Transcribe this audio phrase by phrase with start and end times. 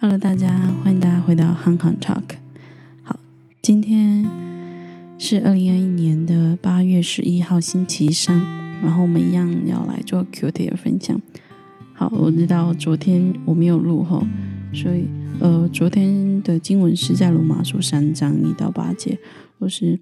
[0.00, 0.48] Hello，大家
[0.84, 2.22] 欢迎大家回到 Hong Kong Talk。
[3.02, 3.18] 好，
[3.60, 4.24] 今天
[5.18, 8.38] 是二零二一年的八月十一号星期三，
[8.80, 11.20] 然后我们一样要来做 Q T 的分享。
[11.94, 14.24] 好，我知道昨天我没有录吼，
[14.72, 15.08] 所以
[15.40, 19.18] 呃，昨天的经文是在罗马书三章一到八节，
[19.58, 19.98] 或是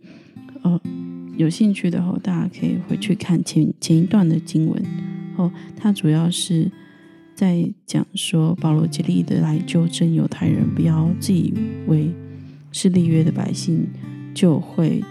[0.61, 0.79] 呃
[1.39, 4.85] 有兴趣的话，大家可以回去看前前一段的经文
[5.37, 6.71] 哦，它主要是。
[7.37, 11.53] 在讲说保罗竭力的来纠正犹太人，不要自以
[11.87, 12.11] 为
[12.73, 13.87] 是立约的百姓
[14.35, 15.05] 就会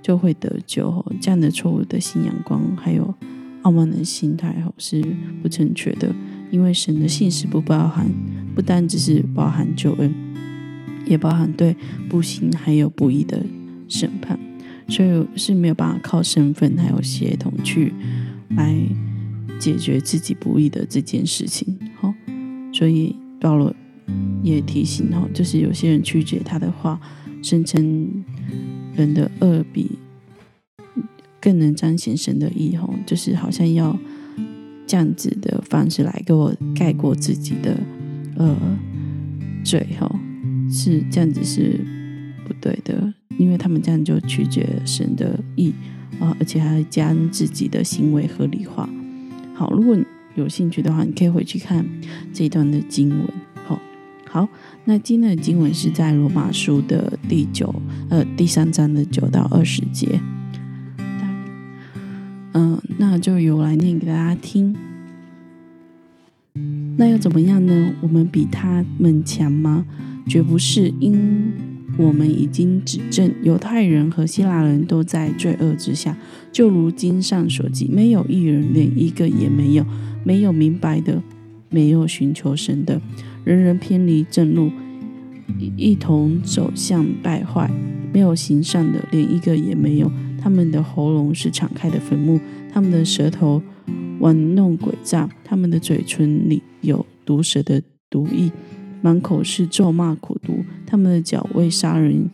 [0.00, 3.14] 就会得救，这样的错误的信仰观还有
[3.60, 5.04] 傲慢的心态吼是
[5.42, 6.14] 不正确的。
[6.50, 8.10] 因为神的信实不包含，
[8.54, 10.14] 不单只是包含救恩，
[11.04, 11.76] 也包含对
[12.08, 13.44] 不幸还有不义的
[13.86, 14.38] 审判，
[14.88, 17.92] 所以是没有办法靠身份还有协同去
[18.56, 18.74] 来。
[19.64, 22.12] 解决自己不易的这件事情，好，
[22.70, 23.74] 所以保罗
[24.42, 27.00] 也提醒哈，就是有些人曲解他的话，
[27.42, 28.22] 声称
[28.94, 29.92] 人的恶比
[31.40, 33.98] 更能彰显神的意，哈，就是好像要
[34.86, 37.74] 这样子的方式来给我盖过自己的
[38.36, 38.54] 呃
[39.64, 40.20] 罪，哈，
[40.70, 41.80] 是这样子是
[42.46, 45.72] 不对的，因为他们这样就曲解神的意
[46.20, 48.86] 啊，而且还将自己的行为合理化。
[49.54, 49.96] 好，如果
[50.34, 51.86] 有兴趣的话，你可以回去看
[52.32, 53.20] 这一段的经文。
[53.64, 53.80] 好，
[54.28, 54.48] 好，
[54.84, 57.72] 那今天的经文是在罗马书的第九
[58.10, 60.20] 呃第三章的九到二十节。
[62.52, 64.76] 嗯，那就由我来念给大家听。
[66.96, 67.92] 那又怎么样呢？
[68.00, 69.84] 我们比他们强吗？
[70.28, 71.52] 绝不是，因
[71.96, 76.16] 我们已经指证犹太人和希腊人都在罪恶之下。
[76.52, 79.84] 就如经上所记，没有一人，连一个也没有；
[80.24, 81.22] 没有明白的，
[81.68, 83.00] 没有寻求神的，
[83.44, 84.70] 人人偏离正路，
[85.76, 87.68] 一同走向败坏；
[88.12, 90.10] 没有行善的，连一个也没有。
[90.40, 92.38] 他们的喉咙是敞开的坟墓，
[92.72, 93.62] 他们的舌头
[94.20, 98.52] 玩弄诡诈，他们的嘴唇里有毒蛇的毒液，
[99.04, 100.64] 满口是咒骂苦毒。
[100.86, 102.30] 他们的脚为杀人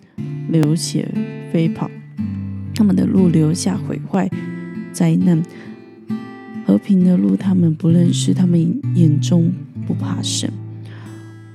[0.48, 1.12] 流血
[1.52, 1.90] 飞跑。
[2.76, 4.30] 他们的路留下毁坏、
[4.92, 5.42] 灾难；
[6.64, 9.52] 和平的路他们不认识，他们眼中
[9.84, 10.48] 不怕神。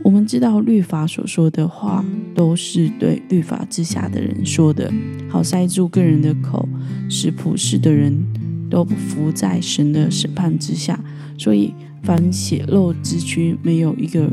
[0.04, 2.04] 我们知道律法所说的话
[2.36, 4.92] 都是对律法之下的人说的，
[5.30, 6.68] 好塞住个人的口，
[7.10, 8.22] 使普世的人
[8.70, 11.00] 都不服在神的审判之下。
[11.38, 14.30] 所以，凡血肉之躯，没有一个。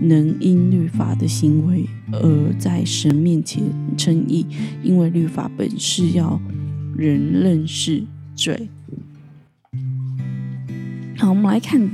[0.00, 3.62] 能因律法的行为而在神面前
[3.96, 4.46] 称义，
[4.82, 6.40] 因为律法本是要
[6.96, 8.02] 人认识
[8.34, 8.68] 罪。
[11.16, 11.88] 好，我们来看，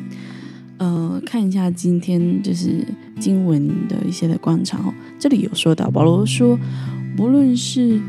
[0.78, 2.86] 呃，看一下今天就是
[3.18, 4.94] 经文的一些的观察哦。
[5.18, 6.58] 这里有说到，保罗说，
[7.16, 8.00] 不论是。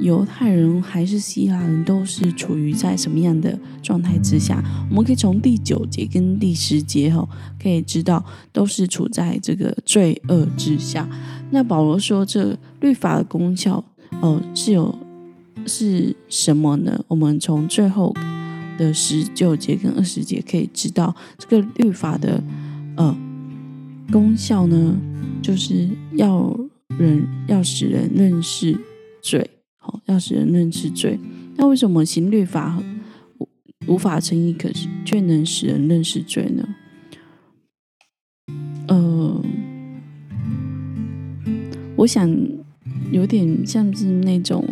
[0.00, 4.62] 犹太人还是希腊人都是处于在什么样的状态之下？
[4.90, 7.26] 我们可以从第九节跟第十节哈，
[7.62, 11.08] 可以知道都是处在这个罪恶之下。
[11.50, 13.84] 那保罗说，这律法的功效
[14.20, 14.94] 哦是有
[15.66, 17.04] 是什么呢？
[17.08, 18.12] 我们从最后
[18.76, 22.42] 的十九节跟二十节可以知道，这个律法的
[22.96, 23.16] 呃
[24.10, 24.96] 功效呢，
[25.40, 26.58] 就是要
[26.98, 28.76] 人要使人认识
[29.22, 29.48] 罪。
[30.06, 31.18] 要使人认识罪，
[31.56, 32.82] 那为什么刑律法
[33.38, 33.48] 无
[33.86, 36.68] 无法成义，可是却能使人认识罪呢？
[38.88, 39.42] 呃，
[41.96, 42.30] 我想
[43.10, 44.64] 有点像是那种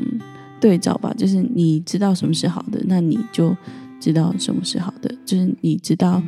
[0.61, 3.57] 对照吧，就是你知道什么是好的，那你就
[3.99, 6.23] 知道什么是好的，就是你知道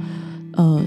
[0.52, 0.82] 呃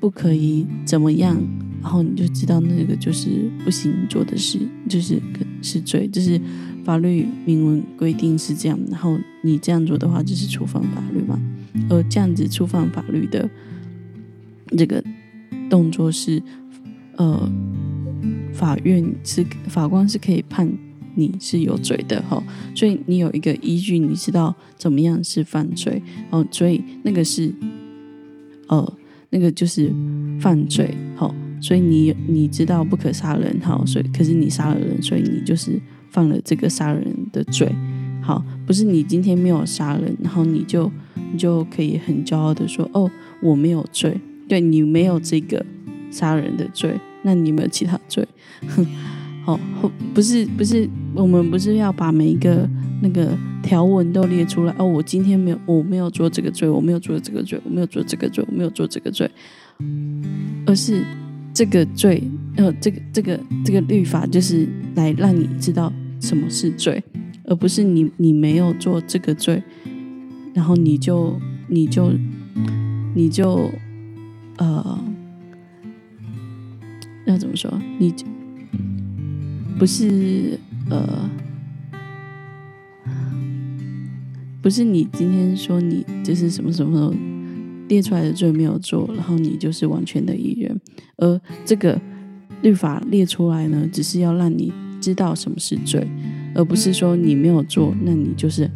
[0.00, 1.36] 不可以怎么样，
[1.80, 4.58] 然后你就知道那个就是不行做的事，
[4.88, 5.22] 就是
[5.62, 6.40] 是罪，就是。
[6.86, 11.36] 法律明文规定是这样，然后你这样做的话就是触犯法律嘛。
[11.90, 13.50] 而这样子触犯法律的
[14.78, 15.02] 这个
[15.68, 16.40] 动作是，
[17.16, 17.52] 呃，
[18.52, 20.72] 法院是法官是可以判
[21.16, 22.40] 你是有罪的哈。
[22.72, 26.00] 所以你有一个依据，你知道怎么样是犯罪
[26.30, 26.46] 哦。
[26.52, 27.52] 所以那个是，
[28.68, 28.92] 呃，
[29.30, 29.92] 那个就是
[30.38, 31.34] 犯罪好。
[31.60, 35.80] 所以你你知道不可杀人好，所以可是你杀了人，所以你就是。
[36.16, 37.70] 犯了这个杀人的罪，
[38.22, 40.90] 好，不是你今天没有杀人，然后你就
[41.30, 43.10] 你就可以很骄傲的说，哦，
[43.42, 44.18] 我没有罪，
[44.48, 45.62] 对你没有这个
[46.10, 48.26] 杀人的罪，那你有没有其他罪？
[48.66, 48.86] 哼，
[49.44, 49.60] 好，
[50.14, 52.66] 不是不是，我们不是要把每一个
[53.02, 59.30] 那个条文都列出来，哦，我今天没有，我没有做这个罪，我没有做这个罪，我没有做这个罪，我没有做这个罪，
[60.64, 61.04] 而是
[61.52, 62.22] 这个罪，
[62.56, 65.92] 呃，这个这个这个律法就是来让你知道
[66.26, 67.02] 什么是罪，
[67.44, 69.62] 而不是你你没有做这个罪，
[70.52, 72.12] 然后你就你就
[73.14, 73.70] 你就
[74.58, 74.98] 呃，
[77.26, 77.72] 要怎么说？
[78.00, 78.12] 你
[79.78, 80.58] 不是
[80.90, 81.30] 呃，
[84.60, 87.14] 不是你今天说你就是什么什么
[87.88, 90.80] 列出来的罪没有做，然后你就是完全的艺人。
[91.18, 92.00] 而这个
[92.62, 94.72] 律法列出来呢，只是要让你
[95.06, 96.04] 知道什么是罪，
[96.52, 98.68] 而不是说你没有做，那你就是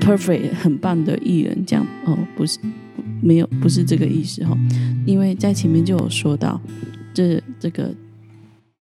[0.00, 1.64] perfect 很棒的艺人。
[1.66, 2.60] 这样哦，不是
[3.20, 4.56] 没有不是这个意思哈，
[5.04, 6.60] 因为在前面就有说到，
[7.12, 7.92] 这这个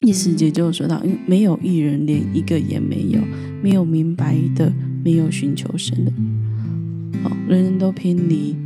[0.01, 3.21] 第四节就有说到，因为没有艺人，连一个也没有，
[3.63, 4.73] 没有明白的，
[5.05, 6.11] 没有寻求神的，
[7.25, 8.57] 哦，人人都偏离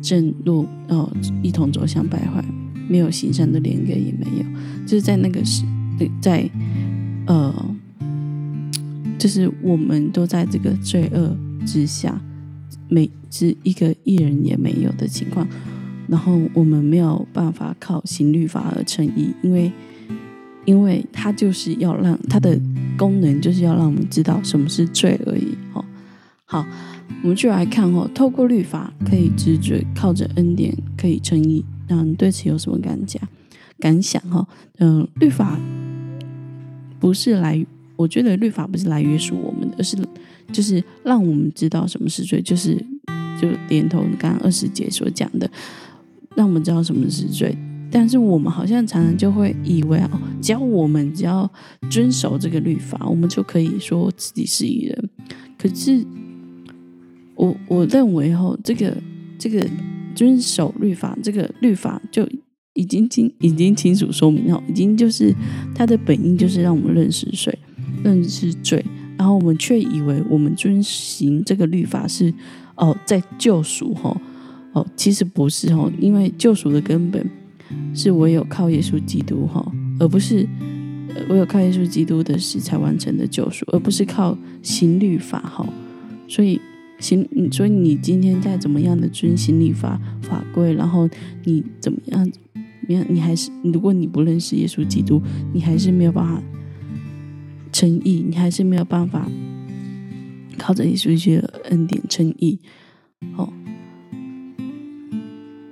[0.00, 1.12] 正路，哦，
[1.42, 2.42] 一同走向败坏。
[2.88, 4.44] 没有行善的，连一个也没有。
[4.86, 5.64] 就是在那个时，
[6.20, 6.42] 在
[7.26, 7.76] 呃，
[9.18, 11.36] 就是我们都在这个罪恶
[11.66, 12.20] 之下，
[12.88, 15.46] 每是一个艺人也没有的情况。
[16.06, 19.72] 然后我们没有办法靠行律法而称义，因为
[20.66, 22.60] 因为它就是要让它的
[22.96, 25.56] 功能就是要让我们知道什么是罪而已。
[25.72, 25.82] 哦，
[26.44, 26.66] 好，
[27.22, 31.64] 我们就来看哦，透过律法可以知罪，靠着恩典可以称义。
[31.88, 33.20] 那你对此有什么感想
[33.78, 34.46] 感想哈？
[34.78, 35.58] 嗯，律法
[37.04, 37.62] 不是来，
[37.96, 39.94] 我觉得律法不是来约束我们的，而是
[40.50, 42.74] 就是让我们知道什么是罪，就是
[43.38, 45.46] 就连同刚刚二十节所讲的，
[46.34, 47.54] 让我们知道什么是罪。
[47.90, 51.46] 但是我们好像常常就会以为哦，只要我们只要
[51.90, 55.10] 遵守这个律法，我们就可以说自己是一人。
[55.58, 56.02] 可是
[57.34, 58.96] 我我认为哈，这个
[59.38, 59.68] 这个。
[60.16, 62.24] 遵守律法，这个律法就
[62.74, 65.34] 已经清已经清楚说明哦，已经就是
[65.74, 67.58] 它的本意就是让我们认识罪，
[68.02, 68.84] 认识罪，
[69.16, 72.32] 然后我们却以为我们遵行这个律法是
[72.76, 74.20] 哦在救赎哈
[74.72, 77.28] 哦，其实不是哦，因为救赎的根本
[77.94, 79.64] 是唯有靠耶稣基督哈，
[79.98, 80.46] 而不是
[81.28, 85.66] 唯有靠耶稣基督的死才完成的救赎，而不是靠行律法哈，
[86.28, 86.60] 所以。
[87.00, 91.10] 行，所以你今天再怎么样的遵行律法法规，然后
[91.42, 92.30] 你怎么样，
[92.88, 95.22] 你，你还是，如果你不认识耶稣基督，
[95.52, 96.42] 你还是没有办法
[97.72, 99.28] 称义，你还是没有办法
[100.58, 102.58] 靠着耶稣基督恩典称义。
[103.36, 103.52] 哦，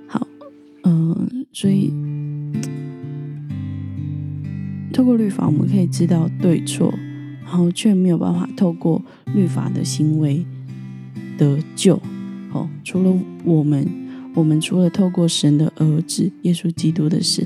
[0.07, 0.27] 好，
[0.83, 1.93] 嗯，所以
[4.91, 6.93] 透过律法，我们可以知道对错，
[7.43, 9.01] 然后却没有办法透过
[9.33, 10.45] 律法的行为。
[11.35, 11.99] 得救，
[12.51, 13.11] 哦，除了
[13.43, 13.87] 我们，
[14.33, 17.45] 我们除了透过神的儿子耶稣基督的事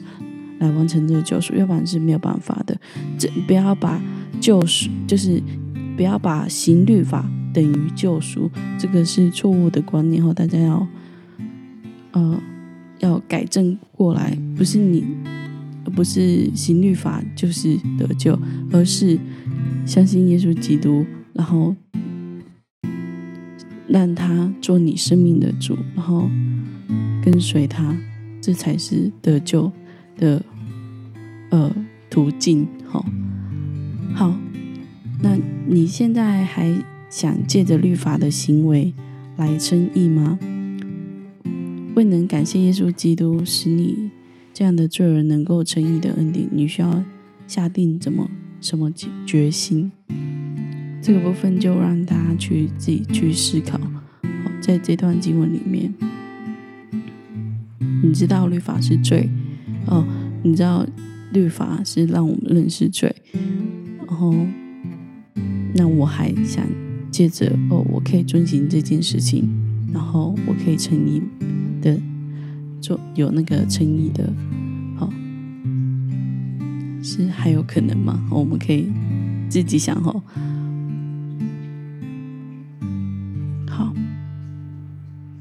[0.60, 2.80] 来完成这个救赎，要不然是没有办法的。
[3.18, 4.01] 这不要把
[4.39, 5.42] 救赎，就是
[5.95, 8.50] 不要把行律法等于救赎，
[8.80, 10.24] 这个是错误的观念。
[10.24, 10.88] 后大家要，
[12.12, 12.42] 呃，
[13.00, 15.04] 要改正过来，不是你，
[15.95, 18.40] 不是行律法就是得救，
[18.72, 19.19] 而是
[19.86, 21.75] 相信耶稣基督，然后。
[23.90, 26.30] 让他做你生命的主，然后
[27.29, 27.94] 跟随他，
[28.39, 29.69] 这才是得救
[30.15, 30.41] 的
[31.49, 31.75] 呃
[32.09, 32.66] 途径。
[32.85, 33.06] 好，
[34.16, 34.33] 好，
[35.21, 35.37] 那
[35.68, 36.73] 你现在还
[37.09, 38.94] 想借着律法的行为
[39.35, 40.40] 来称义吗？
[41.95, 44.09] 未能感谢耶稣基督使你
[44.54, 47.04] 这样的罪人能够称义的恩典，你需要
[47.45, 48.90] 下定怎么什么
[49.25, 49.92] 决心？
[51.02, 53.78] 这个部分就让大家去自己去思考。
[54.61, 55.94] 在这段经文里面，
[58.07, 59.30] 你知道律法是罪
[59.85, 60.07] 哦，
[60.42, 60.87] 你知道
[61.33, 63.14] 律法是让我们认识罪，
[64.07, 64.33] 然后
[65.73, 66.66] 那我还想
[67.11, 69.49] 借着哦，我可以遵循这件事情，
[69.92, 71.21] 然后我可以诚意
[71.81, 71.99] 的
[72.80, 74.31] 做有那个诚意的，
[74.95, 75.11] 好，
[77.04, 78.26] 是还有可能吗？
[78.31, 78.87] 我们可以
[79.49, 80.23] 自己想哦。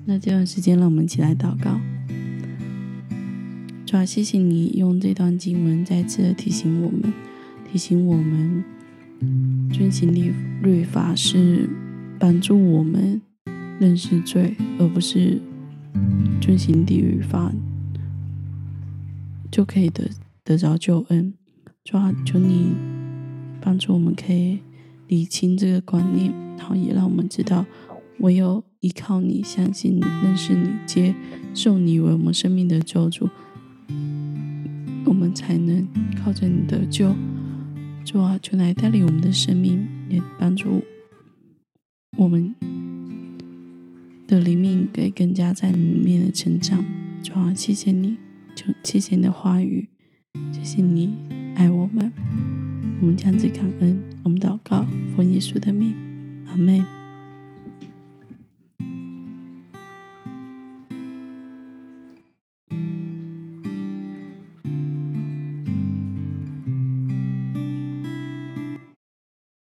[0.09, 1.81] 那这段时间，让我们一起来祷告。
[3.87, 7.13] 主啊，谢谢你用这段经文再次提醒我们，
[7.71, 8.65] 提醒我们
[9.73, 11.71] 遵行律律法是
[12.19, 13.23] 帮助我们
[13.79, 15.41] 认识罪，而不是
[16.41, 17.53] 遵行地狱法
[19.53, 20.11] 就可以得
[20.43, 21.33] 得着救恩。
[21.85, 22.73] 主啊，求你
[23.61, 24.59] 帮助我们，可以
[25.07, 27.65] 理清这个观念，然后也让我们知道。
[28.19, 31.15] 唯有依靠你，相信你，认识你，接
[31.55, 33.29] 受你为我们生命的救主，
[35.07, 35.87] 我们才能
[36.23, 37.15] 靠着你的救，
[38.05, 40.83] 主啊，就来带领我们的生命，也帮助
[42.19, 42.55] 我们
[44.27, 46.85] 的灵命可以更加在里面的成长。
[47.23, 48.17] 主啊，谢谢你，
[48.55, 49.89] 就谢谢你的话语，
[50.53, 51.15] 谢谢你
[51.55, 52.13] 爱我们。
[53.01, 54.85] 我们将子感恩，我们祷告，
[55.17, 55.95] 奉耶稣的名，
[56.47, 56.85] 阿门。